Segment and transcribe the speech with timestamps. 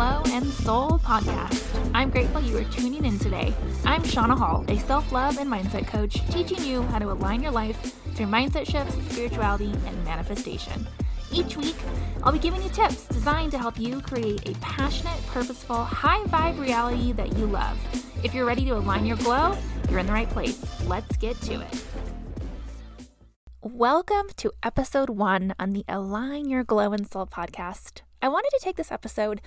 [0.00, 1.90] and Soul podcast.
[1.92, 3.52] I'm grateful you are tuning in today.
[3.84, 7.50] I'm Shauna Hull, a self love and mindset coach, teaching you how to align your
[7.50, 7.76] life
[8.14, 10.86] through mindset shifts, spirituality, and manifestation.
[11.32, 11.74] Each week,
[12.22, 16.60] I'll be giving you tips designed to help you create a passionate, purposeful, high vibe
[16.60, 17.76] reality that you love.
[18.22, 19.58] If you're ready to align your glow,
[19.90, 20.64] you're in the right place.
[20.86, 21.84] Let's get to it.
[23.62, 28.02] Welcome to episode one on the Align Your Glow and Soul podcast.
[28.20, 29.40] I wanted to take this episode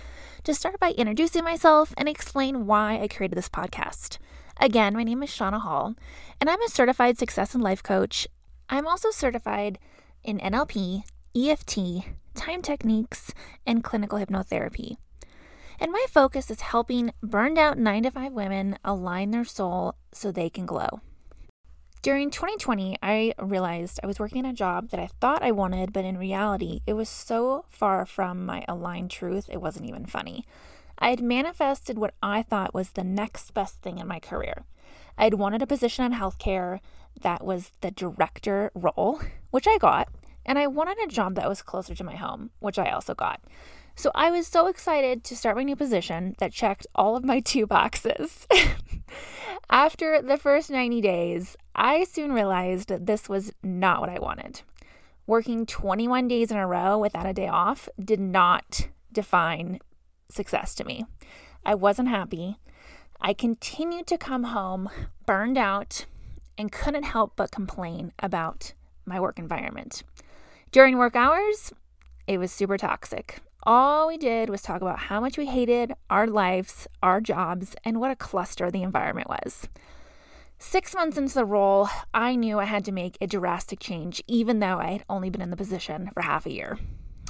[0.45, 4.17] to start by introducing myself and explain why I created this podcast.
[4.61, 5.95] Again, my name is Shauna Hull,
[6.39, 8.29] and I'm a certified success and life coach.
[8.69, 9.77] I'm also certified
[10.23, 11.03] in NLP,
[11.35, 13.33] EFT, time techniques,
[13.67, 14.95] and clinical hypnotherapy.
[15.77, 20.31] And my focus is helping burned out 9 to 5 women align their soul so
[20.31, 21.01] they can glow.
[22.01, 25.93] During 2020, I realized I was working in a job that I thought I wanted,
[25.93, 30.47] but in reality, it was so far from my aligned truth, it wasn't even funny.
[30.97, 34.63] I had manifested what I thought was the next best thing in my career.
[35.15, 36.79] I had wanted a position in healthcare
[37.21, 40.09] that was the director role, which I got,
[40.43, 43.41] and I wanted a job that was closer to my home, which I also got.
[43.95, 47.39] So I was so excited to start my new position that checked all of my
[47.51, 48.47] two boxes.
[49.69, 54.61] After the first 90 days, I soon realized that this was not what I wanted.
[55.27, 59.79] Working 21 days in a row without a day off did not define
[60.29, 61.05] success to me.
[61.65, 62.57] I wasn't happy.
[63.21, 64.89] I continued to come home
[65.25, 66.05] burned out
[66.57, 68.73] and couldn't help but complain about
[69.05, 70.03] my work environment.
[70.71, 71.71] During work hours,
[72.27, 73.39] it was super toxic.
[73.63, 77.99] All we did was talk about how much we hated our lives, our jobs, and
[77.99, 79.69] what a cluster the environment was.
[80.57, 84.59] Six months into the role, I knew I had to make a drastic change, even
[84.59, 86.79] though I had only been in the position for half a year.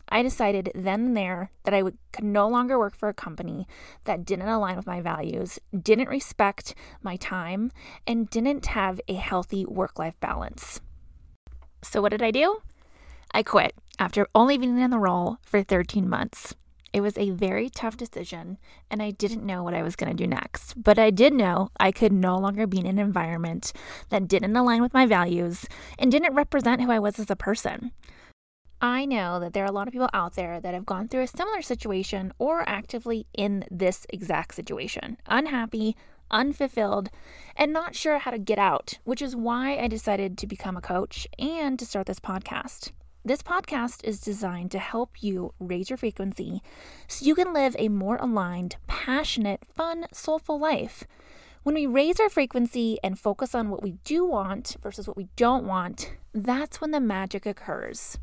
[0.08, 3.68] I decided then and there that I would, could no longer work for a company
[4.06, 7.72] that didn't align with my values, didn't respect my time,
[8.08, 10.80] and didn't have a healthy work life balance.
[11.84, 12.62] So, what did I do?
[13.34, 16.56] I quit after only being in the role for 13 months.
[16.92, 18.58] It was a very tough decision,
[18.90, 20.74] and I didn't know what I was going to do next.
[20.76, 23.72] But I did know I could no longer be in an environment
[24.10, 25.68] that didn't align with my values
[26.00, 27.92] and didn't represent who I was as a person.
[28.82, 31.22] I know that there are a lot of people out there that have gone through
[31.22, 35.96] a similar situation or actively in this exact situation, unhappy,
[36.32, 37.12] unfulfilled,
[37.56, 40.82] and not sure how to get out, which is why I decided to become a
[40.82, 42.94] coach and to start this podcast.
[43.24, 46.64] This podcast is designed to help you raise your frequency
[47.08, 51.04] so you can live a more aligned, passionate, fun, soulful life.
[51.62, 55.28] When we raise our frequency and focus on what we do want versus what we
[55.36, 58.18] don't want, that's when the magic occurs.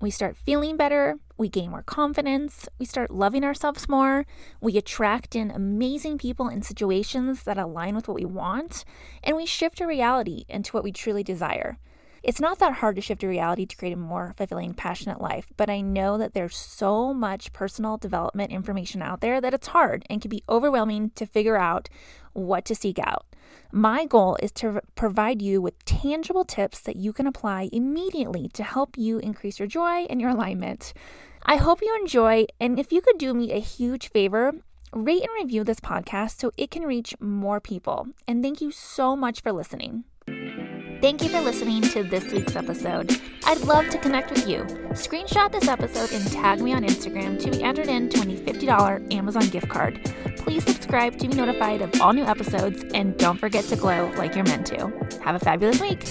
[0.00, 4.26] We start feeling better, we gain more confidence, we start loving ourselves more,
[4.60, 8.84] we attract in amazing people and situations that align with what we want,
[9.22, 11.78] and we shift our reality into what we truly desire.
[12.22, 15.46] It's not that hard to shift your reality to create a more fulfilling, passionate life,
[15.56, 20.06] but I know that there's so much personal development information out there that it's hard
[20.08, 21.88] and can be overwhelming to figure out
[22.32, 23.26] what to seek out.
[23.72, 28.62] My goal is to provide you with tangible tips that you can apply immediately to
[28.62, 30.92] help you increase your joy and your alignment.
[31.42, 34.52] I hope you enjoy, and if you could do me a huge favor,
[34.92, 38.06] rate and review this podcast so it can reach more people.
[38.28, 40.04] And thank you so much for listening.
[41.02, 43.20] Thank you for listening to this week's episode.
[43.44, 44.62] I'd love to connect with you.
[44.92, 49.48] Screenshot this episode and tag me on Instagram to be entered into a $50 Amazon
[49.48, 50.00] gift card.
[50.36, 54.36] Please subscribe to be notified of all new episodes and don't forget to glow like
[54.36, 54.92] you're meant to.
[55.24, 56.06] Have a fabulous week.